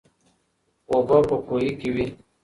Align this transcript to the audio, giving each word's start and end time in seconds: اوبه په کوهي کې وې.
اوبه 0.91 1.17
په 1.27 1.35
کوهي 1.45 1.71
کې 1.79 1.89
وې. 1.95 2.07